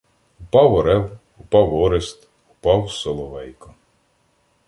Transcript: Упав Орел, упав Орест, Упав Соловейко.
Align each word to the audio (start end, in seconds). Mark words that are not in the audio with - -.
Упав 0.49 0.71
Орел, 0.73 1.09
упав 1.37 1.69
Орест, 1.73 2.27
Упав 2.51 2.91
Соловейко. 2.91 3.75